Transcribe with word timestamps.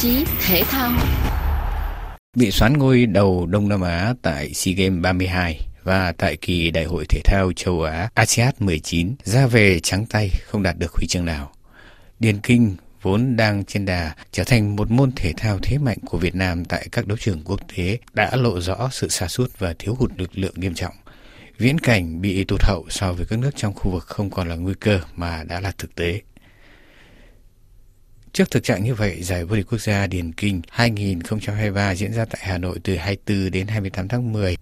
chí 0.00 0.24
thể 0.46 0.62
thao. 0.64 0.92
Bị 2.36 2.50
xoán 2.50 2.78
ngôi 2.78 3.06
đầu 3.06 3.46
Đông 3.46 3.68
Nam 3.68 3.80
Á 3.80 4.14
tại 4.22 4.54
SEA 4.54 4.74
Games 4.74 5.02
32 5.02 5.60
và 5.82 6.12
tại 6.12 6.36
kỳ 6.36 6.70
Đại 6.70 6.84
hội 6.84 7.04
Thể 7.08 7.20
thao 7.24 7.52
châu 7.56 7.82
Á 7.82 8.08
ASEAN 8.14 8.54
19 8.58 9.14
ra 9.24 9.46
về 9.46 9.80
trắng 9.80 10.06
tay 10.06 10.30
không 10.44 10.62
đạt 10.62 10.78
được 10.78 10.92
huy 10.92 11.06
chương 11.06 11.24
nào. 11.24 11.52
Điền 12.18 12.38
Kinh 12.38 12.76
vốn 13.02 13.36
đang 13.36 13.64
trên 13.64 13.84
đà 13.84 14.14
trở 14.32 14.44
thành 14.44 14.76
một 14.76 14.90
môn 14.90 15.12
thể 15.16 15.32
thao 15.36 15.58
thế 15.62 15.78
mạnh 15.78 15.98
của 16.06 16.18
Việt 16.18 16.34
Nam 16.34 16.64
tại 16.64 16.88
các 16.92 17.06
đấu 17.06 17.18
trường 17.20 17.42
quốc 17.44 17.60
tế 17.76 17.98
đã 18.12 18.36
lộ 18.36 18.60
rõ 18.60 18.88
sự 18.92 19.08
xa 19.08 19.28
sút 19.28 19.58
và 19.58 19.74
thiếu 19.78 19.94
hụt 19.94 20.10
lực 20.16 20.38
lượng 20.38 20.54
nghiêm 20.56 20.74
trọng. 20.74 20.94
Viễn 21.58 21.78
cảnh 21.78 22.20
bị 22.20 22.44
tụt 22.44 22.62
hậu 22.62 22.86
so 22.90 23.12
với 23.12 23.26
các 23.26 23.38
nước 23.38 23.50
trong 23.56 23.74
khu 23.74 23.90
vực 23.90 24.04
không 24.06 24.30
còn 24.30 24.48
là 24.48 24.56
nguy 24.56 24.74
cơ 24.80 25.00
mà 25.16 25.44
đã 25.44 25.60
là 25.60 25.72
thực 25.78 25.94
tế. 25.94 26.20
Trước 28.32 28.50
thực 28.50 28.62
trạng 28.62 28.84
như 28.84 28.94
vậy, 28.94 29.22
giải 29.22 29.44
vô 29.44 29.56
địch 29.56 29.66
quốc 29.70 29.80
gia 29.80 30.06
Điền 30.06 30.32
Kinh 30.32 30.62
2023 30.70 31.94
diễn 31.94 32.12
ra 32.12 32.24
tại 32.24 32.42
Hà 32.44 32.58
Nội 32.58 32.78
từ 32.84 32.96
24 32.96 33.50
đến 33.50 33.66
28 33.66 34.08
tháng 34.08 34.32
10. 34.32 34.56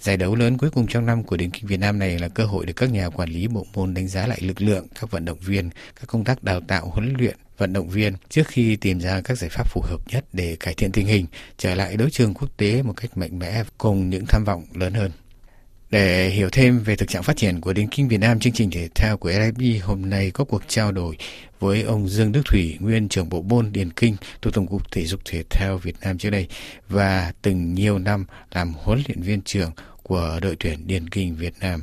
Giải 0.00 0.16
đấu 0.16 0.34
lớn 0.34 0.58
cuối 0.58 0.70
cùng 0.70 0.86
trong 0.86 1.06
năm 1.06 1.22
của 1.22 1.36
Điền 1.36 1.50
Kinh 1.50 1.66
Việt 1.66 1.76
Nam 1.76 1.98
này 1.98 2.18
là 2.18 2.28
cơ 2.28 2.44
hội 2.44 2.66
để 2.66 2.72
các 2.76 2.90
nhà 2.90 3.08
quản 3.08 3.30
lý 3.30 3.48
bộ 3.48 3.66
môn 3.74 3.94
đánh 3.94 4.08
giá 4.08 4.26
lại 4.26 4.38
lực 4.40 4.62
lượng, 4.62 4.86
các 5.00 5.10
vận 5.10 5.24
động 5.24 5.38
viên, 5.38 5.70
các 5.70 6.06
công 6.06 6.24
tác 6.24 6.42
đào 6.42 6.60
tạo, 6.60 6.90
huấn 6.90 7.14
luyện, 7.18 7.36
vận 7.58 7.72
động 7.72 7.88
viên 7.88 8.14
trước 8.28 8.48
khi 8.48 8.76
tìm 8.76 9.00
ra 9.00 9.20
các 9.20 9.38
giải 9.38 9.50
pháp 9.50 9.68
phù 9.70 9.80
hợp 9.80 10.00
nhất 10.12 10.24
để 10.32 10.56
cải 10.60 10.74
thiện 10.74 10.92
tình 10.92 11.06
hình, 11.06 11.26
trở 11.56 11.74
lại 11.74 11.96
đấu 11.96 12.10
trường 12.10 12.34
quốc 12.34 12.48
tế 12.56 12.82
một 12.82 12.92
cách 12.96 13.16
mạnh 13.16 13.38
mẽ 13.38 13.64
cùng 13.78 14.10
những 14.10 14.24
tham 14.28 14.44
vọng 14.44 14.64
lớn 14.74 14.94
hơn. 14.94 15.10
Để 15.90 16.28
hiểu 16.28 16.48
thêm 16.50 16.78
về 16.78 16.96
thực 16.96 17.08
trạng 17.08 17.22
phát 17.22 17.36
triển 17.36 17.60
của 17.60 17.72
Điền 17.72 17.88
Kinh 17.88 18.08
Việt 18.08 18.18
Nam, 18.18 18.40
chương 18.40 18.52
trình 18.52 18.70
thể 18.70 18.88
thao 18.94 19.16
của 19.16 19.30
LIB 19.30 19.82
hôm 19.82 20.10
nay 20.10 20.30
có 20.30 20.44
cuộc 20.44 20.62
trao 20.68 20.92
đổi 20.92 21.16
với 21.60 21.82
ông 21.82 22.08
Dương 22.08 22.32
Đức 22.32 22.42
Thủy, 22.44 22.76
nguyên 22.80 23.08
trưởng 23.08 23.28
bộ 23.28 23.42
môn 23.42 23.72
Điền 23.72 23.92
Kinh 23.92 24.16
thuộc 24.42 24.54
Tổng 24.54 24.66
cục 24.66 24.92
Thể 24.92 25.04
dục 25.04 25.20
Thể 25.24 25.42
thao 25.50 25.78
Việt 25.78 25.96
Nam 26.00 26.18
trước 26.18 26.30
đây 26.30 26.46
và 26.88 27.32
từng 27.42 27.74
nhiều 27.74 27.98
năm 27.98 28.26
làm 28.52 28.72
huấn 28.72 29.02
luyện 29.08 29.22
viên 29.22 29.42
trưởng 29.42 29.70
của 30.02 30.38
đội 30.42 30.56
tuyển 30.60 30.86
Điền 30.86 31.08
Kinh 31.08 31.36
Việt 31.36 31.54
Nam. 31.60 31.82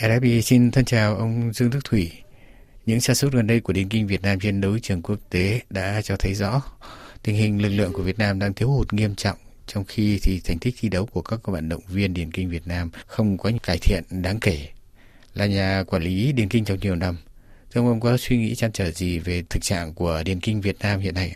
LIB 0.00 0.42
xin 0.44 0.70
thân 0.70 0.84
chào 0.84 1.16
ông 1.16 1.52
Dương 1.52 1.70
Đức 1.70 1.84
Thủy. 1.84 2.23
Những 2.86 3.00
sa 3.00 3.14
sút 3.14 3.32
gần 3.32 3.46
đây 3.46 3.60
của 3.60 3.72
điền 3.72 3.88
kinh 3.88 4.06
Việt 4.06 4.22
Nam 4.22 4.38
trên 4.40 4.60
đấu 4.60 4.78
trường 4.78 5.02
quốc 5.02 5.18
tế 5.30 5.60
đã 5.70 6.00
cho 6.02 6.16
thấy 6.18 6.34
rõ 6.34 6.62
tình 7.22 7.36
hình 7.36 7.62
lực 7.62 7.68
lượng 7.68 7.92
của 7.92 8.02
Việt 8.02 8.18
Nam 8.18 8.38
đang 8.38 8.54
thiếu 8.54 8.68
hụt 8.68 8.92
nghiêm 8.92 9.14
trọng 9.14 9.36
trong 9.66 9.84
khi 9.88 10.18
thì 10.22 10.40
thành 10.44 10.58
tích 10.60 10.74
thi 10.78 10.88
đấu 10.88 11.06
của 11.12 11.22
các 11.22 11.40
vận 11.44 11.68
động 11.68 11.80
viên 11.88 12.14
điền 12.14 12.30
kinh 12.30 12.50
Việt 12.50 12.66
Nam 12.66 12.90
không 13.06 13.38
có 13.38 13.50
cải 13.62 13.78
thiện 13.82 14.02
đáng 14.22 14.38
kể. 14.40 14.56
Là 15.34 15.46
nhà 15.46 15.84
quản 15.86 16.02
lý 16.02 16.32
điền 16.32 16.48
kinh 16.48 16.64
trong 16.64 16.78
nhiều 16.80 16.94
năm, 16.94 17.14
thưa 17.70 17.80
ông 17.80 18.00
có 18.00 18.16
suy 18.16 18.38
nghĩ 18.38 18.54
chăn 18.54 18.72
trở 18.72 18.90
gì 18.90 19.18
về 19.18 19.42
thực 19.50 19.62
trạng 19.62 19.94
của 19.94 20.22
điền 20.24 20.40
kinh 20.40 20.60
Việt 20.60 20.76
Nam 20.82 21.00
hiện 21.00 21.14
nay? 21.14 21.32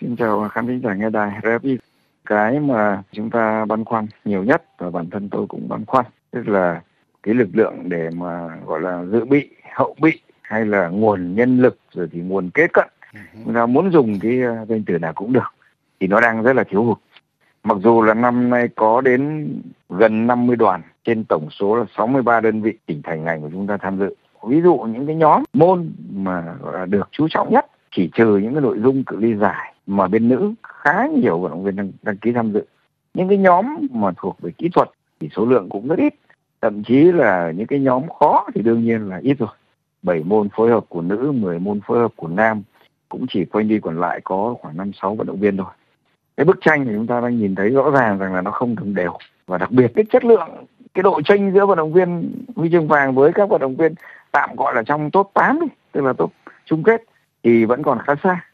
Xin 0.00 0.16
chào 0.16 0.48
khán 0.48 0.66
thính 0.66 0.80
giả 0.84 0.94
nghe 0.94 1.10
đài 1.10 1.40
RFI. 1.42 1.76
Cái 2.24 2.60
mà 2.60 3.02
chúng 3.12 3.30
ta 3.30 3.64
băn 3.64 3.84
khoăn 3.84 4.06
nhiều 4.24 4.44
nhất 4.44 4.62
và 4.78 4.90
bản 4.90 5.10
thân 5.10 5.28
tôi 5.30 5.46
cũng 5.48 5.68
băn 5.68 5.84
khoăn 5.86 6.04
tức 6.30 6.48
là 6.48 6.82
cái 7.22 7.34
lực 7.34 7.48
lượng 7.52 7.88
để 7.88 8.10
mà 8.10 8.56
gọi 8.66 8.80
là 8.80 9.04
dự 9.12 9.24
bị 9.24 9.48
hậu 9.76 9.96
bị 10.00 10.20
hay 10.42 10.66
là 10.66 10.88
nguồn 10.88 11.34
nhân 11.34 11.58
lực 11.58 11.78
rồi 11.92 12.08
thì 12.12 12.20
nguồn 12.20 12.50
kết 12.50 12.72
cận. 12.72 12.88
Chúng 13.44 13.54
ta 13.54 13.66
muốn 13.66 13.92
dùng 13.92 14.18
cái 14.20 14.38
danh 14.68 14.82
từ 14.86 14.98
nào 14.98 15.12
cũng 15.12 15.32
được 15.32 15.54
thì 16.00 16.06
nó 16.06 16.20
đang 16.20 16.42
rất 16.42 16.56
là 16.56 16.64
thiếu 16.64 16.84
hụt. 16.84 16.98
Mặc 17.64 17.78
dù 17.82 18.02
là 18.02 18.14
năm 18.14 18.50
nay 18.50 18.68
có 18.74 19.00
đến 19.00 19.48
gần 19.88 20.26
50 20.26 20.56
đoàn 20.56 20.82
trên 21.04 21.24
tổng 21.24 21.48
số 21.50 21.76
là 21.76 21.84
63 21.96 22.40
đơn 22.40 22.62
vị 22.62 22.72
tỉnh 22.86 23.02
thành 23.02 23.24
ngành 23.24 23.40
của 23.40 23.48
chúng 23.52 23.66
ta 23.66 23.76
tham 23.76 23.98
dự. 23.98 24.14
Ví 24.48 24.60
dụ 24.60 24.76
những 24.76 25.06
cái 25.06 25.16
nhóm 25.16 25.42
môn 25.52 25.92
mà 26.12 26.54
được 26.86 27.08
chú 27.10 27.26
trọng 27.30 27.52
nhất 27.52 27.66
chỉ 27.90 28.10
trừ 28.14 28.36
những 28.36 28.54
cái 28.54 28.62
nội 28.62 28.78
dung 28.82 29.04
cự 29.04 29.16
ly 29.16 29.34
giải 29.34 29.74
mà 29.86 30.08
bên 30.08 30.28
nữ 30.28 30.54
khá 30.62 31.06
nhiều 31.06 31.38
vận 31.38 31.50
động 31.50 31.64
viên 31.64 31.76
đăng, 31.76 31.92
đăng 32.02 32.16
ký 32.16 32.32
tham 32.32 32.52
dự. 32.52 32.64
Những 33.14 33.28
cái 33.28 33.38
nhóm 33.38 33.66
mà 33.90 34.10
thuộc 34.16 34.36
về 34.40 34.50
kỹ 34.58 34.68
thuật 34.68 34.90
thì 35.20 35.28
số 35.36 35.46
lượng 35.46 35.68
cũng 35.68 35.88
rất 35.88 35.98
ít 35.98 36.14
thậm 36.62 36.82
chí 36.84 37.12
là 37.12 37.52
những 37.56 37.66
cái 37.66 37.80
nhóm 37.80 38.02
khó 38.08 38.46
thì 38.54 38.62
đương 38.62 38.84
nhiên 38.84 39.08
là 39.08 39.20
ít 39.22 39.38
rồi 39.38 39.48
7 40.02 40.22
môn 40.24 40.48
phối 40.48 40.70
hợp 40.70 40.84
của 40.88 41.02
nữ 41.02 41.32
10 41.32 41.58
môn 41.58 41.80
phối 41.86 41.98
hợp 41.98 42.12
của 42.16 42.28
nam 42.28 42.62
cũng 43.08 43.26
chỉ 43.28 43.44
quanh 43.44 43.68
đi 43.68 43.80
còn 43.80 44.00
lại 44.00 44.20
có 44.24 44.54
khoảng 44.60 44.76
năm 44.76 44.90
sáu 45.02 45.14
vận 45.14 45.26
động 45.26 45.40
viên 45.40 45.56
thôi. 45.56 45.66
Cái 46.36 46.44
bức 46.44 46.58
tranh 46.60 46.84
thì 46.84 46.90
chúng 46.94 47.06
ta 47.06 47.20
đang 47.20 47.38
nhìn 47.38 47.54
thấy 47.54 47.70
rõ 47.70 47.90
ràng 47.90 48.18
rằng 48.18 48.34
là 48.34 48.40
nó 48.40 48.50
không 48.50 48.76
đồng 48.76 48.94
đều. 48.94 49.12
Và 49.46 49.58
đặc 49.58 49.70
biệt 49.70 49.92
cái 49.94 50.04
chất 50.12 50.24
lượng 50.24 50.48
cái 50.94 51.02
độ 51.02 51.22
tranh 51.22 51.52
giữa 51.54 51.66
vận 51.66 51.78
động 51.78 51.92
viên 51.92 52.32
huy 52.56 52.70
chương 52.70 52.88
vàng 52.88 53.14
với 53.14 53.32
các 53.32 53.48
vận 53.48 53.60
động 53.60 53.76
viên 53.76 53.94
tạm 54.32 54.56
gọi 54.56 54.74
là 54.74 54.82
trong 54.82 55.10
top 55.10 55.30
8 55.34 55.60
đi, 55.60 55.66
tức 55.92 56.00
là 56.04 56.12
top 56.12 56.32
chung 56.64 56.82
kết 56.82 57.02
thì 57.42 57.64
vẫn 57.64 57.82
còn 57.82 57.98
khá 58.06 58.14
xa. 58.22 58.44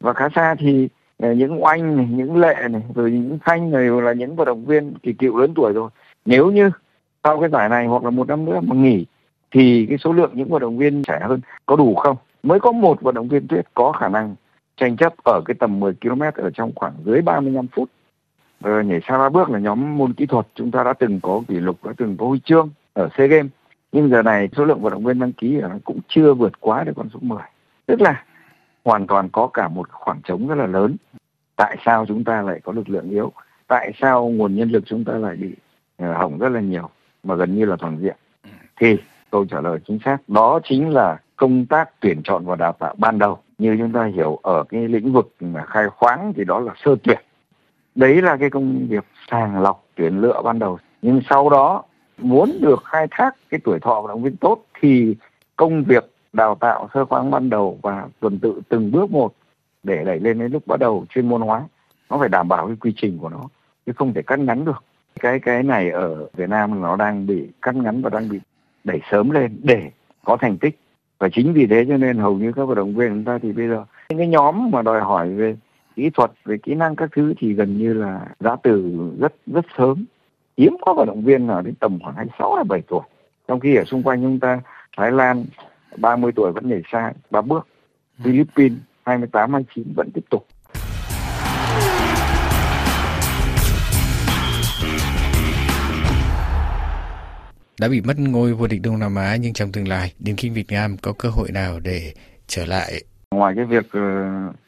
Và 0.00 0.12
khá 0.12 0.28
xa 0.34 0.54
thì 0.58 0.88
ờ, 1.18 1.32
những 1.32 1.64
oanh 1.64 1.96
này, 1.96 2.08
những 2.10 2.36
lệ 2.36 2.68
này 2.70 2.82
rồi 2.94 3.10
những 3.10 3.38
thanh 3.44 3.70
này 3.70 3.84
là 3.84 4.12
những 4.12 4.36
vận 4.36 4.46
động 4.46 4.64
viên 4.64 4.94
kỳ 5.02 5.12
cựu 5.12 5.38
lớn 5.38 5.52
tuổi 5.54 5.72
rồi. 5.72 5.90
Nếu 6.24 6.50
như 6.50 6.70
sau 7.24 7.40
cái 7.40 7.50
giải 7.50 7.68
này 7.68 7.86
hoặc 7.86 8.04
là 8.04 8.10
một 8.10 8.28
năm 8.28 8.44
nữa 8.44 8.60
mà 8.62 8.76
nghỉ 8.76 9.06
thì 9.54 9.86
cái 9.88 9.98
số 9.98 10.12
lượng 10.12 10.30
những 10.34 10.48
vận 10.48 10.60
động 10.60 10.78
viên 10.78 11.02
trẻ 11.02 11.20
hơn 11.22 11.40
có 11.66 11.76
đủ 11.76 11.94
không? 11.94 12.16
Mới 12.42 12.60
có 12.60 12.72
một 12.72 13.00
vận 13.00 13.14
động 13.14 13.28
viên 13.28 13.48
tuyết 13.48 13.66
có 13.74 13.92
khả 13.92 14.08
năng 14.08 14.34
tranh 14.76 14.96
chấp 14.96 15.14
ở 15.24 15.40
cái 15.44 15.54
tầm 15.58 15.80
10 15.80 15.94
km 16.00 16.22
ở 16.34 16.50
trong 16.54 16.72
khoảng 16.74 16.92
dưới 17.04 17.22
35 17.22 17.66
phút. 17.66 17.88
Ờ, 18.62 18.80
nhảy 18.80 19.00
xa 19.08 19.18
ba 19.18 19.28
bước 19.28 19.50
là 19.50 19.58
nhóm 19.58 19.98
môn 19.98 20.12
kỹ 20.12 20.26
thuật 20.26 20.46
chúng 20.54 20.70
ta 20.70 20.84
đã 20.84 20.92
từng 20.92 21.20
có 21.20 21.42
kỷ 21.48 21.54
lục 21.54 21.84
đã 21.84 21.92
từng 21.96 22.16
có 22.16 22.26
huy 22.26 22.40
chương 22.44 22.70
ở 22.92 23.08
SEA 23.16 23.26
Games 23.26 23.50
nhưng 23.92 24.10
giờ 24.10 24.22
này 24.22 24.48
số 24.56 24.64
lượng 24.64 24.80
vận 24.80 24.92
động 24.92 25.04
viên 25.04 25.18
đăng 25.18 25.32
ký 25.32 25.60
cũng 25.84 26.00
chưa 26.08 26.34
vượt 26.34 26.60
quá 26.60 26.84
được 26.84 26.92
con 26.96 27.08
số 27.14 27.18
10 27.22 27.38
tức 27.86 28.00
là 28.00 28.24
hoàn 28.84 29.06
toàn 29.06 29.28
có 29.28 29.46
cả 29.46 29.68
một 29.68 29.88
khoảng 29.90 30.20
trống 30.24 30.48
rất 30.48 30.54
là 30.54 30.66
lớn. 30.66 30.96
Tại 31.56 31.76
sao 31.84 32.06
chúng 32.06 32.24
ta 32.24 32.42
lại 32.42 32.60
có 32.64 32.72
lực 32.72 32.88
lượng 32.88 33.10
yếu? 33.10 33.32
Tại 33.66 33.92
sao 34.00 34.28
nguồn 34.28 34.56
nhân 34.56 34.70
lực 34.70 34.82
chúng 34.86 35.04
ta 35.04 35.12
lại 35.12 35.36
bị 35.36 35.54
ờ, 35.96 36.12
hỏng 36.12 36.38
rất 36.38 36.48
là 36.48 36.60
nhiều 36.60 36.90
mà 37.22 37.34
gần 37.34 37.54
như 37.54 37.64
là 37.64 37.76
toàn 37.76 37.98
diện? 38.02 38.16
Thì 38.76 38.98
câu 39.34 39.44
trả 39.44 39.60
lời 39.60 39.78
chính 39.86 39.98
xác. 40.04 40.18
Đó 40.28 40.60
chính 40.64 40.90
là 40.90 41.18
công 41.36 41.66
tác 41.66 42.00
tuyển 42.00 42.20
chọn 42.24 42.44
và 42.44 42.56
đào 42.56 42.72
tạo 42.72 42.94
ban 42.98 43.18
đầu. 43.18 43.38
Như 43.58 43.76
chúng 43.78 43.92
ta 43.92 44.04
hiểu, 44.04 44.38
ở 44.42 44.64
cái 44.68 44.88
lĩnh 44.88 45.12
vực 45.12 45.34
khai 45.66 45.88
khoáng 45.88 46.32
thì 46.36 46.44
đó 46.44 46.60
là 46.60 46.72
sơ 46.84 46.96
tuyển. 47.02 47.18
Đấy 47.94 48.22
là 48.22 48.36
cái 48.36 48.50
công 48.50 48.86
việc 48.88 49.04
sàng 49.30 49.62
lọc 49.62 49.84
tuyển 49.94 50.20
lựa 50.20 50.42
ban 50.44 50.58
đầu. 50.58 50.78
Nhưng 51.02 51.20
sau 51.30 51.50
đó, 51.50 51.82
muốn 52.18 52.58
được 52.60 52.82
khai 52.84 53.06
thác 53.10 53.36
cái 53.50 53.60
tuổi 53.64 53.78
thọ 53.80 54.02
của 54.02 54.08
động 54.08 54.22
viên 54.22 54.36
tốt 54.36 54.64
thì 54.80 55.14
công 55.56 55.84
việc 55.84 56.10
đào 56.32 56.54
tạo 56.54 56.88
sơ 56.94 57.04
khoáng 57.04 57.30
ban 57.30 57.50
đầu 57.50 57.78
và 57.82 58.06
tuần 58.20 58.38
tự 58.38 58.60
từng 58.68 58.92
bước 58.92 59.10
một 59.10 59.34
để 59.82 60.04
đẩy 60.04 60.20
lên 60.20 60.38
đến 60.38 60.52
lúc 60.52 60.66
bắt 60.66 60.80
đầu 60.80 61.04
chuyên 61.08 61.28
môn 61.28 61.40
hóa, 61.40 61.62
nó 62.10 62.18
phải 62.18 62.28
đảm 62.28 62.48
bảo 62.48 62.66
cái 62.66 62.76
quy 62.80 62.92
trình 62.96 63.18
của 63.18 63.28
nó, 63.28 63.40
chứ 63.86 63.92
không 63.96 64.12
thể 64.14 64.22
cắt 64.22 64.38
ngắn 64.38 64.64
được. 64.64 64.84
Cái 65.20 65.40
cái 65.40 65.62
này 65.62 65.90
ở 65.90 66.26
Việt 66.36 66.48
Nam 66.48 66.82
nó 66.82 66.96
đang 66.96 67.26
bị 67.26 67.48
cắt 67.62 67.76
ngắn 67.76 68.02
và 68.02 68.10
đang 68.10 68.28
bị 68.28 68.40
đẩy 68.84 69.00
sớm 69.10 69.30
lên 69.30 69.60
để 69.62 69.90
có 70.24 70.36
thành 70.36 70.58
tích. 70.58 70.78
Và 71.18 71.28
chính 71.32 71.52
vì 71.52 71.66
thế 71.66 71.84
cho 71.88 71.96
nên 71.96 72.18
hầu 72.18 72.38
như 72.38 72.52
các 72.52 72.64
vận 72.64 72.76
động 72.76 72.94
viên 72.94 73.08
chúng 73.08 73.24
ta 73.24 73.38
thì 73.42 73.52
bây 73.52 73.68
giờ 73.68 73.84
những 74.08 74.18
cái 74.18 74.28
nhóm 74.28 74.70
mà 74.70 74.82
đòi 74.82 75.00
hỏi 75.00 75.30
về 75.30 75.56
kỹ 75.96 76.10
thuật 76.10 76.30
về 76.44 76.56
kỹ 76.58 76.74
năng 76.74 76.96
các 76.96 77.10
thứ 77.12 77.34
thì 77.38 77.52
gần 77.52 77.78
như 77.78 77.94
là 77.94 78.26
đã 78.40 78.56
từ 78.62 78.98
rất 79.20 79.34
rất 79.46 79.64
sớm. 79.78 80.04
Hiếm 80.56 80.76
có 80.80 80.94
vận 80.94 81.06
động 81.06 81.24
viên 81.24 81.46
nào 81.46 81.62
đến 81.62 81.74
tầm 81.74 81.98
khoảng 82.02 82.16
26 82.16 82.54
hay 82.54 82.64
7 82.64 82.82
tuổi. 82.88 83.02
Trong 83.48 83.60
khi 83.60 83.74
ở 83.76 83.84
xung 83.84 84.02
quanh 84.02 84.22
chúng 84.22 84.40
ta 84.40 84.60
Thái 84.96 85.12
Lan 85.12 85.44
30 85.96 86.32
tuổi 86.32 86.52
vẫn 86.52 86.68
nhảy 86.68 86.82
xa 86.92 87.12
ba 87.30 87.40
bước. 87.40 87.68
Philippines 88.24 88.78
28 89.04 89.52
29 89.52 89.92
vẫn 89.96 90.10
tiếp 90.14 90.24
tục 90.30 90.46
đã 97.84 97.88
bị 97.88 98.00
mất 98.00 98.18
ngôi 98.18 98.52
vô 98.52 98.66
địch 98.66 98.80
Đông 98.84 98.98
Nam 98.98 99.14
Á 99.14 99.36
nhưng 99.40 99.52
trong 99.52 99.72
tương 99.72 99.88
lai 99.88 100.12
Điền 100.18 100.36
Kinh 100.36 100.54
Việt 100.54 100.66
Nam 100.72 100.96
có 101.02 101.12
cơ 101.18 101.28
hội 101.28 101.48
nào 101.52 101.80
để 101.80 102.12
trở 102.46 102.66
lại? 102.66 102.92
Ngoài 103.30 103.54
cái 103.56 103.64
việc 103.64 103.86
ờ, 103.92 104.00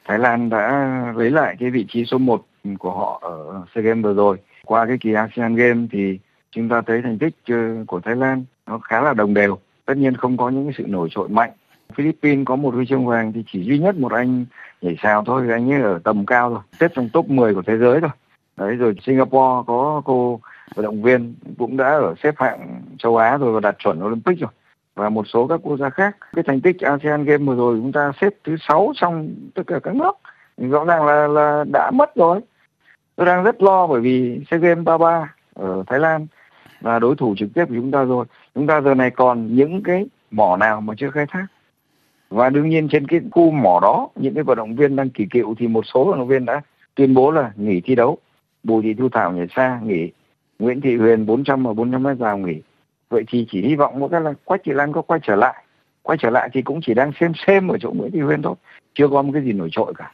Thái 0.04 0.18
Lan 0.18 0.50
đã 0.50 0.68
lấy 1.16 1.30
lại 1.30 1.56
cái 1.60 1.70
vị 1.70 1.86
trí 1.88 2.04
số 2.04 2.18
1 2.18 2.46
của 2.78 2.90
họ 2.90 3.20
ở 3.22 3.62
SEA 3.74 3.82
Games 3.82 4.04
vừa 4.04 4.14
rồi, 4.14 4.36
qua 4.64 4.86
cái 4.86 4.98
kỳ 5.00 5.12
ASEAN 5.12 5.56
Games 5.56 5.90
thì 5.92 6.18
chúng 6.50 6.68
ta 6.68 6.82
thấy 6.86 7.02
thành 7.02 7.18
tích 7.18 7.34
ờ, 7.48 7.84
của 7.86 8.00
Thái 8.00 8.16
Lan 8.16 8.44
nó 8.66 8.78
khá 8.78 9.00
là 9.00 9.14
đồng 9.14 9.34
đều. 9.34 9.58
Tất 9.86 9.96
nhiên 9.96 10.16
không 10.16 10.36
có 10.36 10.48
những 10.48 10.64
cái 10.64 10.74
sự 10.78 10.84
nổi 10.86 11.08
trội 11.10 11.28
mạnh. 11.28 11.50
Philippines 11.94 12.46
có 12.46 12.56
một 12.56 12.74
huy 12.74 12.86
chương 12.86 13.06
vàng 13.06 13.32
thì 13.32 13.44
chỉ 13.52 13.62
duy 13.62 13.78
nhất 13.78 13.96
một 13.96 14.12
anh 14.12 14.44
nhảy 14.82 14.96
sao 15.02 15.24
thôi, 15.26 15.46
anh 15.52 15.72
ấy 15.72 15.82
ở 15.82 15.98
tầm 16.04 16.26
cao 16.26 16.50
rồi, 16.50 16.60
xếp 16.80 16.90
trong 16.94 17.08
top 17.12 17.30
10 17.30 17.54
của 17.54 17.62
thế 17.66 17.76
giới 17.78 18.00
rồi. 18.00 18.10
Đấy 18.56 18.74
rồi 18.76 18.94
Singapore 19.06 19.64
có 19.66 20.02
cô 20.04 20.40
vận 20.74 20.84
động 20.84 21.02
viên 21.02 21.34
cũng 21.58 21.76
đã 21.76 21.88
ở 21.88 22.14
xếp 22.22 22.34
hạng 22.38 22.82
châu 22.98 23.16
Á 23.16 23.36
rồi 23.36 23.52
và 23.52 23.60
đạt 23.60 23.78
chuẩn 23.78 24.04
Olympic 24.04 24.38
rồi. 24.40 24.50
Và 24.94 25.08
một 25.08 25.26
số 25.28 25.46
các 25.46 25.60
quốc 25.62 25.76
gia 25.76 25.90
khác. 25.90 26.16
Cái 26.32 26.44
thành 26.46 26.60
tích 26.60 26.80
ASEAN 26.80 27.24
Games 27.24 27.46
vừa 27.46 27.56
rồi 27.56 27.76
chúng 27.76 27.92
ta 27.92 28.12
xếp 28.20 28.34
thứ 28.44 28.56
sáu 28.68 28.92
trong 28.96 29.34
tất 29.54 29.62
cả 29.66 29.78
các 29.82 29.94
nước. 29.94 30.12
Rõ 30.56 30.84
ràng 30.84 31.06
là 31.06 31.26
là 31.26 31.64
đã 31.72 31.90
mất 31.90 32.14
rồi. 32.14 32.40
Tôi 33.16 33.26
đang 33.26 33.42
rất 33.42 33.62
lo 33.62 33.86
bởi 33.86 34.00
vì 34.00 34.40
SEA 34.50 34.58
Games 34.58 34.84
33 34.84 35.34
ở 35.54 35.82
Thái 35.86 35.98
Lan 35.98 36.26
là 36.80 36.98
đối 36.98 37.16
thủ 37.16 37.34
trực 37.38 37.48
tiếp 37.54 37.64
của 37.68 37.74
chúng 37.74 37.90
ta 37.90 38.04
rồi. 38.04 38.24
Chúng 38.54 38.66
ta 38.66 38.80
giờ 38.80 38.94
này 38.94 39.10
còn 39.10 39.56
những 39.56 39.82
cái 39.82 40.06
mỏ 40.30 40.56
nào 40.56 40.80
mà 40.80 40.94
chưa 40.96 41.10
khai 41.10 41.26
thác? 41.28 41.46
Và 42.30 42.50
đương 42.50 42.68
nhiên 42.68 42.88
trên 42.88 43.06
cái 43.06 43.20
khu 43.30 43.50
mỏ 43.50 43.78
đó, 43.82 44.08
những 44.14 44.34
cái 44.34 44.44
vận 44.44 44.58
động 44.58 44.76
viên 44.76 44.96
đang 44.96 45.10
kỳ 45.10 45.26
cựu 45.30 45.54
thì 45.58 45.68
một 45.68 45.86
số 45.86 46.04
vận 46.04 46.18
động 46.18 46.28
viên 46.28 46.44
đã 46.44 46.60
tuyên 46.94 47.14
bố 47.14 47.30
là 47.30 47.52
nghỉ 47.56 47.80
thi 47.80 47.94
đấu. 47.94 48.18
Bùi 48.62 48.82
thị 48.82 48.94
thu 48.94 49.08
thảo 49.12 49.32
nhảy 49.32 49.46
xa, 49.56 49.80
nghỉ 49.84 50.12
nguyễn 50.58 50.80
thị 50.80 50.96
huyền 50.96 51.26
400 51.26 51.64
và 51.64 51.72
400 51.72 52.02
mét 52.02 52.18
rào 52.18 52.38
nghỉ. 52.38 52.62
Vậy 53.08 53.24
thì 53.28 53.46
chỉ 53.50 53.62
hy 53.62 53.74
vọng 53.74 54.00
một 54.00 54.08
cái 54.10 54.20
là 54.20 54.32
quách 54.44 54.60
thị 54.64 54.72
lan 54.72 54.92
có 54.92 55.02
quay 55.02 55.20
trở 55.22 55.36
lại. 55.36 55.64
Quay 56.02 56.18
trở 56.20 56.30
lại 56.30 56.48
thì 56.52 56.62
cũng 56.62 56.80
chỉ 56.82 56.94
đang 56.94 57.12
xem 57.20 57.32
xem 57.46 57.68
ở 57.68 57.78
chỗ 57.80 57.90
nguyễn 57.90 58.10
thị 58.10 58.20
huyền 58.20 58.42
thôi. 58.42 58.54
Chưa 58.94 59.08
có 59.08 59.22
một 59.22 59.30
cái 59.32 59.42
gì 59.42 59.52
nổi 59.52 59.68
trội 59.72 59.92
cả. 59.98 60.12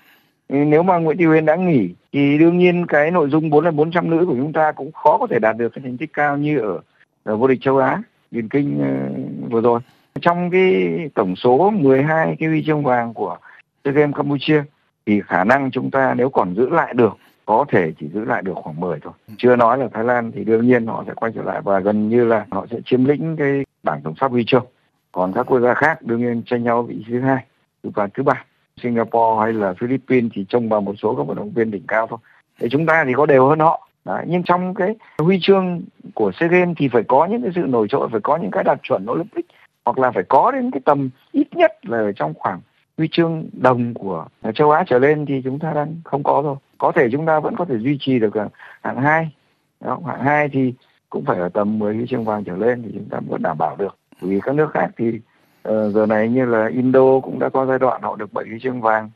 Nếu 0.53 0.83
mà 0.83 0.99
Nguyễn 0.99 1.19
Thị 1.19 1.25
Huyền 1.25 1.44
đã 1.44 1.56
nghỉ 1.56 1.94
thì 2.12 2.39
đương 2.39 2.59
nhiên 2.59 2.87
cái 2.87 3.11
nội 3.11 3.31
dung 3.31 3.50
4 3.50 3.65
lần 3.65 3.77
400 3.77 4.11
nữ 4.11 4.25
của 4.27 4.35
chúng 4.35 4.53
ta 4.53 4.73
cũng 4.73 4.93
khó 4.93 5.19
có 5.19 5.27
thể 5.27 5.39
đạt 5.39 5.56
được 5.56 5.69
cái 5.75 5.83
thành 5.85 5.97
tích 5.97 6.12
cao 6.12 6.37
như 6.37 6.59
ở, 6.59 6.81
ở 7.25 7.37
vô 7.37 7.47
địch 7.47 7.59
châu 7.62 7.79
Á 7.79 8.03
điền 8.31 8.49
kinh 8.49 8.79
uh, 8.81 9.50
vừa 9.50 9.61
rồi. 9.61 9.81
Trong 10.21 10.50
cái 10.50 10.89
tổng 11.15 11.37
số 11.37 11.71
12 11.71 12.37
cái 12.39 12.49
huy 12.49 12.65
chương 12.67 12.85
vàng 12.85 13.15
của 13.15 13.39
SEA 13.85 13.93
Games 13.93 14.17
Campuchia 14.17 14.62
thì 15.06 15.21
khả 15.27 15.44
năng 15.44 15.71
chúng 15.71 15.91
ta 15.91 16.15
nếu 16.15 16.31
còn 16.31 16.55
giữ 16.55 16.69
lại 16.71 16.94
được 16.94 17.19
có 17.47 17.65
thể 17.69 17.93
chỉ 18.00 18.09
giữ 18.09 18.25
lại 18.25 18.43
được 18.43 18.53
khoảng 18.55 18.81
10 18.81 18.99
thôi. 19.00 19.12
Chưa 19.39 19.56
nói 19.56 19.79
là 19.79 19.89
Thái 19.93 20.05
Lan 20.05 20.33
thì 20.33 20.44
đương 20.44 20.67
nhiên 20.67 20.87
họ 20.87 21.05
sẽ 21.06 21.15
quay 21.15 21.33
trở 21.35 21.43
lại 21.43 21.61
và 21.65 21.81
gần 21.81 22.09
như 22.09 22.25
là 22.25 22.47
họ 22.50 22.67
sẽ 22.71 22.77
chiếm 22.85 23.05
lĩnh 23.05 23.37
cái 23.37 23.65
bảng 23.83 24.00
tổng 24.00 24.15
sắp 24.21 24.31
huy 24.31 24.44
chương. 24.47 24.67
Còn 25.12 25.33
các 25.33 25.43
quốc 25.43 25.61
gia 25.61 25.75
khác 25.75 26.03
đương 26.03 26.21
nhiên 26.21 26.43
tranh 26.47 26.65
nhau 26.65 26.83
vị 26.83 27.05
trí 27.06 27.12
thứ 27.12 27.21
hai 27.21 27.44
và 27.83 28.06
thứ 28.15 28.23
ba. 28.23 28.44
Singapore 28.83 29.41
hay 29.41 29.53
là 29.53 29.75
Philippines 29.75 30.31
thì 30.35 30.44
trông 30.49 30.69
vào 30.69 30.81
một 30.81 30.94
số 31.03 31.15
các 31.15 31.27
vận 31.27 31.37
động 31.37 31.50
viên 31.50 31.71
đỉnh 31.71 31.87
cao 31.89 32.06
thôi. 32.06 32.19
Để 32.61 32.69
chúng 32.71 32.87
ta 32.87 33.05
thì 33.06 33.12
có 33.17 33.27
đều 33.27 33.47
hơn 33.47 33.59
họ. 33.59 33.89
Đấy, 34.05 34.25
nhưng 34.29 34.43
trong 34.43 34.75
cái 34.75 34.97
huy 35.19 35.39
chương 35.43 35.83
của 36.15 36.33
SEA 36.41 36.49
Games 36.49 36.77
thì 36.79 36.89
phải 36.89 37.03
có 37.03 37.27
những 37.27 37.43
cái 37.43 37.50
sự 37.55 37.61
nổi 37.61 37.87
trội, 37.91 38.09
phải 38.09 38.21
có 38.21 38.37
những 38.37 38.50
cái 38.50 38.65
đạt 38.65 38.79
chuẩn 38.83 39.06
Olympic 39.11 39.47
hoặc 39.85 39.99
là 39.99 40.11
phải 40.11 40.23
có 40.29 40.50
đến 40.50 40.71
cái 40.71 40.81
tầm 40.85 41.11
ít 41.33 41.47
nhất 41.56 41.73
là 41.83 41.99
ở 41.99 42.12
trong 42.12 42.35
khoảng 42.35 42.61
huy 42.99 43.09
chương 43.12 43.49
đồng 43.53 43.94
của 43.94 44.27
châu 44.55 44.71
Á 44.71 44.85
trở 44.87 44.99
lên 44.99 45.27
thì 45.27 45.41
chúng 45.44 45.59
ta 45.59 45.73
đang 45.73 45.97
không 46.05 46.23
có 46.23 46.43
rồi. 46.44 46.56
Có 46.82 46.93
thể 46.93 47.08
chúng 47.12 47.26
ta 47.26 47.40
vẫn 47.40 47.56
có 47.56 47.64
thể 47.64 47.79
duy 47.79 47.99
trì 48.00 48.19
được 48.19 48.34
hạng 48.82 48.96
hai. 48.96 49.31
Hạng 49.84 50.20
hai 50.25 50.49
thì 50.49 50.75
cũng 51.11 51.25
phải 51.25 51.38
ở 51.38 51.49
tầm 51.49 51.79
10 51.79 51.94
huy 51.94 52.06
chương 52.06 52.25
vàng 52.25 52.44
trở 52.44 52.56
lên 52.56 52.82
thì 52.82 52.90
chúng 52.94 53.08
ta 53.11 53.20
vẫn 53.29 53.43
đảm 53.43 53.58
bảo 53.58 53.76
được. 53.76 53.96
Vì 54.20 54.40
các 54.40 54.55
nước 54.55 54.70
khác 54.73 54.88
thì 54.96 55.08
uh, 55.69 55.94
giờ 55.94 56.06
này 56.06 56.29
như 56.29 56.44
là 56.44 56.67
Indo 56.67 57.20
cũng 57.20 57.38
đã 57.38 57.49
có 57.49 57.67
giai 57.67 57.79
đoạn 57.79 58.02
họ 58.02 58.17
được 58.17 58.32
7 58.32 58.44
huy 58.44 58.58
chương 58.61 58.81
vàng. 58.81 59.11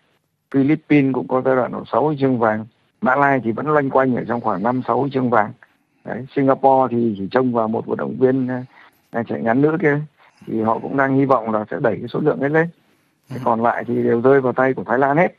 Philippines 0.51 1.15
cũng 1.15 1.29
có 1.29 1.43
giai 1.45 1.57
đoạn 1.57 1.73
họ 1.73 1.83
6 1.93 2.07
huy 2.07 2.17
chương 2.21 2.39
vàng. 2.39 2.67
Mã 3.01 3.17
Lai 3.17 3.41
thì 3.45 3.53
vẫn 3.53 3.67
loanh 3.67 3.91
quanh 3.91 4.17
ở 4.17 4.25
trong 4.29 4.41
khoảng 4.41 4.63
5 4.63 4.83
6 4.87 5.01
huy 5.01 5.11
chương 5.11 5.31
vàng. 5.31 5.53
Đấy, 6.05 6.27
Singapore 6.37 6.97
thì 6.97 7.15
chỉ 7.19 7.29
trông 7.31 7.53
vào 7.53 7.69
một 7.69 7.87
vận 7.87 7.97
động 7.97 8.17
viên 8.19 8.47
uh, 8.47 9.27
chạy 9.29 9.43
ngắn 9.43 9.61
nữa 9.61 9.77
kia 9.83 10.01
thì 10.47 10.63
họ 10.63 10.79
cũng 10.79 10.97
đang 10.97 11.17
hy 11.17 11.25
vọng 11.25 11.51
là 11.51 11.65
sẽ 11.71 11.77
đẩy 11.83 11.97
cái 11.97 12.09
số 12.09 12.21
lượng 12.21 12.41
ấy 12.41 12.51
lên. 12.51 12.69
Ừ. 13.31 13.37
Còn 13.45 13.63
lại 13.63 13.85
thì 13.87 14.03
đều 14.03 14.21
rơi 14.21 14.41
vào 14.41 14.53
tay 14.53 14.75
của 14.75 14.85
Thái 14.85 14.99
Lan 14.99 15.17
hết. 15.17 15.37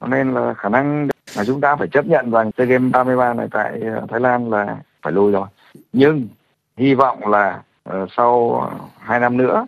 Cho 0.00 0.06
nên 0.06 0.34
là 0.34 0.54
khả 0.54 0.68
năng 0.68 1.08
là 1.36 1.44
chúng 1.44 1.60
ta 1.60 1.76
phải 1.76 1.88
chấp 1.88 2.06
nhận 2.06 2.30
rằng 2.30 2.52
chơi 2.52 2.66
game 2.66 2.88
33 2.92 3.34
này 3.34 3.48
tại 3.50 3.80
ờ, 3.80 4.06
Thái 4.08 4.20
Lan 4.20 4.50
là 4.50 4.76
phải 5.02 5.12
lùi 5.12 5.32
rồi. 5.32 5.46
Nhưng 5.92 6.28
hy 6.76 6.94
vọng 6.94 7.26
là 7.28 7.62
uh, 7.88 8.08
sau 8.16 8.62
hai 8.98 9.20
năm 9.20 9.36
nữa 9.36 9.66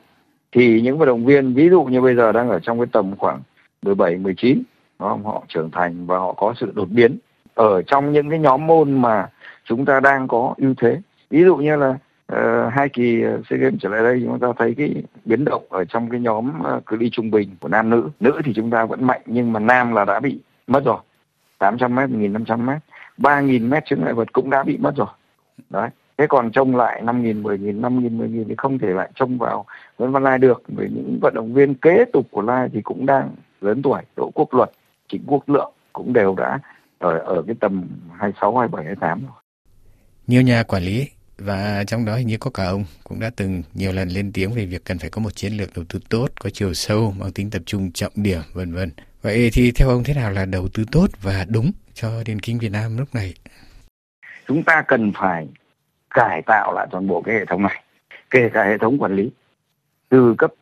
thì 0.53 0.81
những 0.81 0.99
vận 0.99 1.09
động 1.09 1.25
viên 1.25 1.55
ví 1.55 1.69
dụ 1.69 1.85
như 1.85 2.01
bây 2.01 2.15
giờ 2.15 2.33
đang 2.33 2.49
ở 2.49 2.59
trong 2.59 2.79
cái 2.79 2.87
tầm 2.93 3.17
khoảng 3.17 3.41
17, 3.83 4.17
19 4.17 4.63
đó, 4.99 5.19
họ 5.25 5.43
trưởng 5.49 5.71
thành 5.71 6.07
và 6.07 6.19
họ 6.19 6.33
có 6.33 6.55
sự 6.57 6.73
đột 6.75 6.89
biến 6.91 7.19
ở 7.55 7.83
trong 7.83 8.13
những 8.13 8.31
cái 8.31 8.39
nhóm 8.39 8.67
môn 8.67 9.03
mà 9.03 9.29
chúng 9.65 9.85
ta 9.85 10.01
đang 10.01 10.29
có 10.29 10.55
ưu 10.57 10.75
thế. 10.77 11.01
Ví 11.31 11.45
dụ 11.45 11.57
như 11.57 11.77
là 11.77 11.99
uh, 12.33 12.73
hai 12.73 12.89
kỳ 12.89 13.23
ờ, 13.23 13.43
SEA 13.51 13.59
Games 13.59 13.81
trở 13.81 13.89
lại 13.89 14.03
đây 14.03 14.23
chúng 14.25 14.39
ta 14.39 14.49
thấy 14.59 14.75
cái 14.79 15.03
biến 15.25 15.45
động 15.45 15.65
ở 15.69 15.85
trong 15.85 16.11
cái 16.11 16.21
nhóm 16.21 16.53
uh, 16.61 16.87
cự 16.87 16.97
ly 16.97 17.11
trung 17.13 17.31
bình 17.31 17.57
của 17.61 17.69
nam 17.69 17.91
nữ. 17.91 18.09
Nữ 18.21 18.41
thì 18.45 18.53
chúng 18.55 18.71
ta 18.71 18.85
vẫn 18.85 19.07
mạnh 19.07 19.21
nhưng 19.27 19.53
mà 19.53 19.61
nam 19.61 19.95
là 19.95 20.05
đã 20.05 20.21
bị 20.21 20.39
mất 20.67 20.85
rồi. 20.85 20.99
800 21.59 21.95
m, 21.95 21.97
1500 21.97 22.67
m, 22.67 22.71
3000 23.17 23.71
m 23.71 23.75
chướng 23.87 24.01
ngại 24.05 24.13
vật 24.13 24.33
cũng 24.33 24.51
đã 24.51 24.63
bị 24.63 24.77
mất 24.77 24.93
rồi. 24.97 25.09
Đấy. 25.71 25.91
Thế 26.19 26.27
còn 26.27 26.51
trông 26.51 26.77
lại 26.77 27.03
5.000, 27.03 27.43
10.000, 27.43 27.81
5.000, 27.81 28.19
10.000 28.19 28.45
thì 28.49 28.55
không 28.59 28.79
thể 28.79 28.89
lại 28.89 29.11
trông 29.15 29.39
vào 29.39 29.65
Nguyễn 29.99 30.13
Văn 30.13 30.23
Lai 30.23 30.39
được. 30.39 30.63
Bởi 30.69 30.89
những 30.91 31.19
vận 31.23 31.35
động 31.35 31.55
viên 31.55 31.75
kế 31.75 32.05
tục 32.13 32.27
của 32.31 32.43
Lai 32.43 32.69
thì 32.73 32.81
cũng 32.83 33.07
đang 33.07 33.31
lớn 33.61 33.83
tuổi. 33.83 34.03
Đỗ 34.17 34.31
Quốc 34.35 34.55
Luật, 34.55 34.71
Trịnh 35.09 35.23
Quốc 35.27 35.49
Lượng 35.49 35.73
cũng 35.93 36.13
đều 36.13 36.35
đã 36.35 36.59
ở 36.99 37.19
ở 37.19 37.43
cái 37.47 37.57
tầm 37.61 37.85
26, 38.19 38.57
27, 38.57 38.85
28 38.85 39.21
rồi. 39.21 39.37
Nhiều 40.27 40.43
nhà 40.43 40.63
quản 40.63 40.83
lý 40.83 41.09
và 41.39 41.85
trong 41.87 42.05
đó 42.05 42.17
hình 42.17 42.27
như 42.27 42.37
có 42.41 42.51
cả 42.51 42.65
ông 42.65 42.85
cũng 43.05 43.21
đã 43.21 43.31
từng 43.37 43.63
nhiều 43.75 43.93
lần 43.93 44.09
lên 44.09 44.33
tiếng 44.33 44.53
về 44.53 44.67
việc 44.67 44.85
cần 44.85 44.99
phải 44.99 45.11
có 45.11 45.21
một 45.21 45.31
chiến 45.31 45.53
lược 45.53 45.71
đầu 45.77 45.85
tư 45.89 46.01
tốt, 46.09 46.29
có 46.41 46.51
chiều 46.51 46.75
sâu, 46.75 47.15
mang 47.19 47.33
tính 47.33 47.51
tập 47.51 47.63
trung 47.67 47.93
trọng 47.93 48.13
điểm, 48.17 48.41
vân 48.53 48.73
vân. 48.73 48.91
Vậy 49.23 49.51
thì 49.53 49.73
theo 49.73 49.89
ông 49.89 50.05
thế 50.05 50.15
nào 50.15 50.31
là 50.31 50.45
đầu 50.45 50.69
tư 50.75 50.85
tốt 50.93 51.07
và 51.23 51.47
đúng 51.49 51.73
cho 51.95 52.11
nền 52.27 52.41
kinh 52.41 52.59
Việt 52.59 52.73
Nam 52.73 52.99
lúc 52.99 53.15
này? 53.15 53.35
Chúng 54.47 54.63
ta 54.63 54.83
cần 54.89 55.13
phải 55.15 55.47
cải 56.11 56.43
tạo 56.43 56.73
lại 56.75 56.87
toàn 56.91 57.07
bộ 57.07 57.23
cái 57.23 57.35
hệ 57.35 57.45
thống 57.45 57.63
này, 57.63 57.83
kể 58.31 58.49
cả 58.53 58.65
hệ 58.65 58.79
thống 58.79 58.99
quản 58.99 59.17
lý 59.17 59.31
từ 60.09 60.35
cấp 60.39 60.53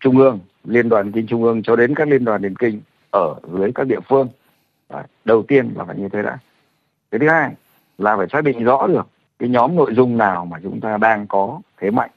trung 0.00 0.18
ương, 0.18 0.40
liên 0.64 0.88
đoàn 0.88 1.12
kinh 1.12 1.26
trung 1.26 1.42
ương 1.42 1.62
cho 1.62 1.76
đến 1.76 1.94
các 1.94 2.08
liên 2.08 2.24
đoàn 2.24 2.42
điền 2.42 2.56
kinh 2.56 2.80
ở 3.10 3.34
dưới 3.58 3.72
các 3.74 3.86
địa 3.86 4.00
phương. 4.08 4.28
Đầu 5.24 5.42
tiên 5.48 5.72
là 5.76 5.84
phải 5.84 5.96
như 5.96 6.08
thế 6.12 6.22
đã. 6.22 6.38
Cái 7.10 7.18
thứ 7.18 7.28
hai 7.28 7.50
là 7.98 8.16
phải 8.16 8.26
xác 8.32 8.44
định 8.44 8.64
rõ 8.64 8.86
được 8.86 9.08
cái 9.38 9.48
nhóm 9.48 9.76
nội 9.76 9.94
dung 9.94 10.16
nào 10.16 10.44
mà 10.44 10.58
chúng 10.62 10.80
ta 10.80 10.96
đang 10.96 11.26
có 11.26 11.60
thế 11.80 11.90
mạnh, 11.90 12.10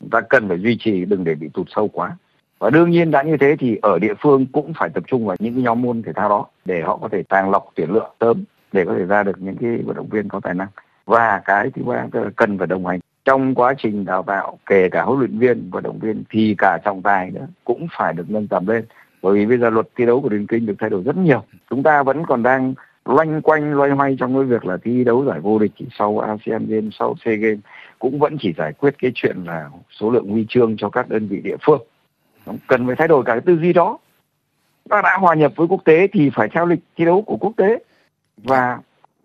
chúng 0.00 0.10
ta 0.10 0.20
cần 0.20 0.48
phải 0.48 0.58
duy 0.58 0.76
trì, 0.80 1.04
đừng 1.04 1.24
để 1.24 1.34
bị 1.34 1.48
tụt 1.54 1.66
sâu 1.70 1.88
quá. 1.88 2.16
Và 2.58 2.70
đương 2.70 2.90
nhiên 2.90 3.10
đã 3.10 3.22
như 3.22 3.36
thế 3.36 3.56
thì 3.58 3.78
ở 3.82 3.98
địa 3.98 4.14
phương 4.20 4.46
cũng 4.46 4.72
phải 4.76 4.88
tập 4.88 5.02
trung 5.06 5.26
vào 5.26 5.36
những 5.40 5.62
nhóm 5.62 5.82
môn 5.82 6.02
thể 6.02 6.12
thao 6.12 6.28
đó 6.28 6.46
để 6.64 6.82
họ 6.82 6.96
có 6.96 7.08
thể 7.08 7.22
tàng 7.22 7.50
lọc 7.50 7.70
tuyển 7.74 7.90
lựa 7.90 8.10
sớm, 8.20 8.44
để 8.72 8.84
có 8.84 8.94
thể 8.98 9.04
ra 9.04 9.22
được 9.22 9.38
những 9.38 9.56
cái 9.56 9.78
vận 9.78 9.96
động 9.96 10.08
viên 10.08 10.28
có 10.28 10.40
tài 10.40 10.54
năng. 10.54 10.68
Và 11.04 11.42
cái 11.44 11.70
thứ 11.70 11.82
ba 11.84 12.06
là 12.12 12.30
cần 12.36 12.58
phải 12.58 12.66
đồng 12.66 12.86
hành. 12.86 13.00
Trong 13.24 13.54
quá 13.54 13.74
trình 13.78 14.04
đào 14.04 14.22
tạo, 14.22 14.58
kể 14.66 14.88
cả 14.88 15.02
huấn 15.02 15.18
luyện 15.18 15.38
viên, 15.38 15.70
vận 15.70 15.82
động 15.82 15.98
viên, 15.98 16.24
thì 16.30 16.54
cả 16.58 16.78
trọng 16.84 17.02
tài 17.02 17.30
nữa 17.30 17.46
cũng 17.64 17.86
phải 17.98 18.12
được 18.12 18.30
nâng 18.30 18.48
tầm 18.48 18.66
lên. 18.66 18.84
Bởi 19.22 19.34
vì 19.34 19.46
bây 19.46 19.58
giờ 19.58 19.70
luật 19.70 19.88
thi 19.96 20.06
đấu 20.06 20.20
của 20.20 20.28
điền 20.28 20.46
kinh 20.46 20.66
được 20.66 20.74
thay 20.78 20.90
đổi 20.90 21.02
rất 21.02 21.16
nhiều. 21.16 21.42
Chúng 21.70 21.82
ta 21.82 22.02
vẫn 22.02 22.26
còn 22.26 22.42
đang 22.42 22.74
loanh 23.04 23.42
quanh 23.42 23.72
loay 23.72 23.90
hoay 23.90 24.16
trong 24.20 24.34
cái 24.34 24.44
việc 24.44 24.64
là 24.64 24.76
thi 24.76 25.04
đấu 25.04 25.24
giải 25.24 25.40
vô 25.40 25.58
địch 25.58 25.72
chỉ 25.78 25.86
sau 25.98 26.18
ASEAN 26.18 26.66
Games, 26.66 26.94
sau 26.98 27.14
SEA 27.24 27.34
Games 27.34 27.60
cũng 27.98 28.18
vẫn 28.18 28.36
chỉ 28.40 28.52
giải 28.58 28.72
quyết 28.72 28.94
cái 28.98 29.10
chuyện 29.14 29.36
là 29.46 29.70
số 29.90 30.10
lượng 30.10 30.28
huy 30.28 30.46
chương 30.48 30.76
cho 30.76 30.88
các 30.88 31.08
đơn 31.08 31.28
vị 31.28 31.40
địa 31.40 31.56
phương. 31.66 31.80
Cần 32.66 32.86
phải 32.86 32.96
thay 32.96 33.08
đổi 33.08 33.22
cả 33.24 33.32
cái 33.32 33.40
tư 33.40 33.58
duy 33.62 33.72
đó. 33.72 33.98
Ta 34.88 35.02
đã 35.02 35.16
hòa 35.20 35.34
nhập 35.34 35.52
với 35.56 35.66
quốc 35.68 35.84
tế 35.84 36.06
thì 36.12 36.30
phải 36.34 36.48
theo 36.48 36.66
lịch 36.66 36.80
thi 36.96 37.04
đấu 37.04 37.22
của 37.22 37.36
quốc 37.36 37.52
tế. 37.56 37.78
Và 38.36 38.78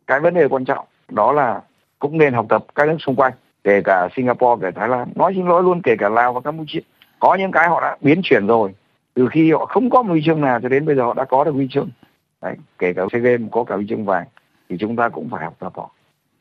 cái 0.08 0.20
vấn 0.20 0.34
đề 0.34 0.48
quan 0.48 0.66
trọng 0.66 0.86
đó 1.10 1.32
là 1.32 1.62
cũng 2.00 2.18
nên 2.18 2.34
học 2.34 2.46
tập 2.50 2.66
các 2.76 2.88
nước 2.88 2.98
xung 3.00 3.16
quanh, 3.16 3.34
kể 3.64 3.82
cả 3.82 4.08
Singapore, 4.16 4.62
kể 4.62 4.72
Thái 4.72 4.90
Lan. 4.90 5.08
Nói 5.16 5.34
xin 5.36 5.48
lỗi 5.48 5.64
luôn 5.64 5.82
kể 5.82 5.96
cả 6.00 6.10
Lào 6.10 6.34
và 6.34 6.42
Campuchia. 6.42 6.80
Có 7.20 7.36
những 7.36 7.52
cái 7.52 7.70
họ 7.70 7.82
đã 7.82 7.98
biến 8.02 8.22
chuyển 8.24 8.48
rồi. 8.48 8.74
Từ 9.14 9.28
khi 9.32 9.52
họ 9.52 9.66
không 9.66 9.90
có 9.90 10.02
huy 10.02 10.22
chương 10.26 10.42
nào 10.42 10.60
cho 10.62 10.70
đến 10.70 10.86
bây 10.86 10.96
giờ 10.96 11.04
họ 11.04 11.14
đã 11.14 11.26
có 11.26 11.44
được 11.44 11.52
huy 11.52 11.68
chương 11.72 11.90
Đấy, 12.42 12.56
kể 12.80 12.94
cả 12.94 13.06
SEA 13.12 13.22
Games 13.22 13.52
có 13.52 13.64
cả 13.64 13.76
huy 13.76 13.86
chương 13.90 14.06
vàng 14.06 14.28
thì 14.70 14.78
chúng 14.80 14.96
ta 14.96 15.10
cũng 15.10 15.30
phải 15.30 15.44
học 15.44 15.56
tập 15.60 15.74
họ 15.76 15.92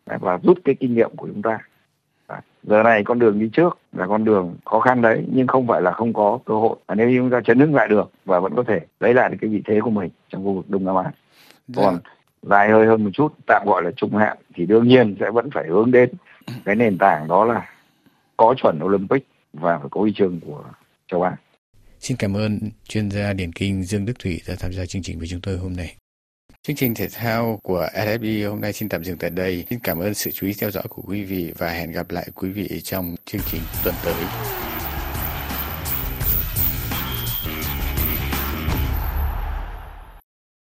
đấy, 0.07 0.19
và 0.21 0.39
rút 0.43 0.59
cái 0.65 0.75
kinh 0.81 0.95
nghiệm 0.95 1.11
của 1.17 1.27
chúng 1.27 1.43
ta 1.43 1.59
đấy. 2.29 2.41
giờ 2.63 2.83
này 2.83 3.05
con 3.05 3.19
đường 3.19 3.39
đi 3.39 3.51
trước 3.53 3.79
là 3.93 4.07
con 4.07 4.25
đường 4.25 4.57
khó 4.65 4.81
khăn 4.81 5.03
đấy 5.03 5.25
nhưng 5.33 5.47
không 5.47 5.67
phải 5.67 5.83
là 5.83 5.93
không 5.93 6.13
có 6.13 6.39
cơ 6.45 6.55
hội 6.55 6.77
và 6.87 6.95
nếu 6.95 7.11
như 7.11 7.19
chúng 7.19 7.31
ta 7.31 7.41
chấn 7.41 7.59
hưng 7.59 7.75
lại 7.75 7.89
được 7.89 8.11
và 8.25 8.41
vẫn 8.41 8.55
có 8.57 8.63
thể 8.63 8.81
lấy 9.01 9.15
lại 9.15 9.29
được 9.29 9.37
cái 9.41 9.51
vị 9.51 9.63
thế 9.65 9.81
của 9.81 9.91
mình 9.91 10.11
trong 10.29 10.45
khu 10.45 10.55
vực 10.55 10.71
Đông 10.71 10.85
Nam 10.85 10.97
Á 10.97 11.13
dạ. 11.69 11.83
còn 11.83 11.99
dài 12.43 12.71
hơi 12.71 12.87
hơn 12.87 13.05
một 13.05 13.11
chút 13.13 13.35
tạm 13.47 13.63
gọi 13.67 13.83
là 13.83 13.91
trung 13.97 14.17
hạn 14.17 14.37
thì 14.55 14.67
đương 14.67 14.89
nhiên 14.89 15.17
sẽ 15.21 15.31
vẫn 15.31 15.51
phải 15.51 15.67
hướng 15.67 15.91
đến 15.91 16.11
cái 16.65 16.75
nền 16.75 16.99
tảng 16.99 17.29
đó 17.29 17.45
là 17.45 17.71
có 18.37 18.55
chuẩn 18.55 18.79
Olympic 18.85 19.27
và 19.53 19.79
phải 19.79 19.89
có 19.91 20.01
huy 20.01 20.13
chương 20.13 20.41
của 20.47 20.65
châu 21.09 21.23
Á 21.23 21.37
Xin 22.01 22.17
cảm 22.17 22.37
ơn 22.37 22.61
chuyên 22.89 23.11
gia 23.11 23.33
điển 23.33 23.53
kinh 23.53 23.85
Dương 23.85 24.05
Đức 24.05 24.19
Thủy 24.19 24.41
đã 24.49 24.55
tham 24.59 24.73
gia 24.73 24.87
chương 24.87 25.03
trình 25.03 25.19
với 25.19 25.29
chúng 25.29 25.41
tôi 25.41 25.57
hôm 25.57 25.77
nay. 25.77 25.97
Chương 26.63 26.77
trình 26.77 26.95
thể 26.95 27.09
thao 27.09 27.61
của 27.63 27.89
SFB 27.95 28.51
hôm 28.51 28.61
nay 28.61 28.73
xin 28.73 28.89
tạm 28.89 29.05
dừng 29.05 29.19
tại 29.19 29.31
đây. 29.31 29.65
Xin 29.71 29.79
cảm 29.83 29.99
ơn 29.99 30.15
sự 30.15 30.31
chú 30.31 30.47
ý 30.47 30.53
theo 30.59 30.71
dõi 30.71 30.85
của 30.89 31.03
quý 31.07 31.25
vị 31.25 31.53
và 31.59 31.71
hẹn 31.71 31.93
gặp 31.93 32.11
lại 32.11 32.29
quý 32.35 32.49
vị 32.49 32.81
trong 32.85 33.15
chương 33.25 33.43
trình 33.51 33.61
tuần 33.85 33.95
tới. 34.05 34.15